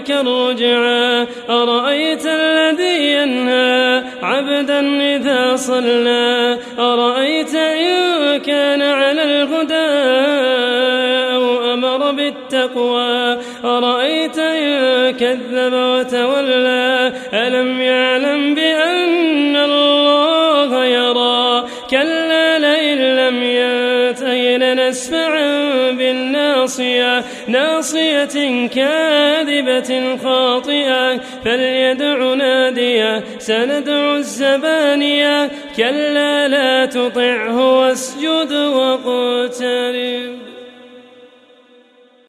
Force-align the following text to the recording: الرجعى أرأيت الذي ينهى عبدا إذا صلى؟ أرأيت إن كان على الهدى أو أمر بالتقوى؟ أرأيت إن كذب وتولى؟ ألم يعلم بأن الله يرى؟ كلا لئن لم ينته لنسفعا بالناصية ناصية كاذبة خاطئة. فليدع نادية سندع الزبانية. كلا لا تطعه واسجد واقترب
الرجعى 0.00 1.26
أرأيت 1.50 2.26
الذي 2.26 3.12
ينهى 3.12 4.02
عبدا 4.22 4.80
إذا 5.16 5.56
صلى؟ 5.56 6.58
أرأيت 6.78 7.54
إن 7.54 8.36
كان 8.36 8.82
على 8.82 9.22
الهدى 9.22 9.92
أو 11.34 11.74
أمر 11.74 12.10
بالتقوى؟ 12.10 13.38
أرأيت 13.64 14.38
إن 14.38 15.10
كذب 15.10 15.72
وتولى؟ 15.72 17.12
ألم 17.32 17.80
يعلم 17.80 18.54
بأن 18.54 19.56
الله 19.56 20.84
يرى؟ 20.84 21.64
كلا 21.90 22.58
لئن 22.58 22.98
لم 23.16 23.42
ينته 24.52 24.74
لنسفعا 24.74 25.90
بالناصية 25.90 27.24
ناصية 27.48 28.66
كاذبة 28.66 30.16
خاطئة. 30.24 31.20
فليدع 31.44 32.34
نادية 32.34 33.24
سندع 33.38 34.16
الزبانية. 34.16 35.50
كلا 35.76 36.48
لا 36.48 36.86
تطعه 36.86 37.78
واسجد 37.78 38.52
واقترب 38.52 40.51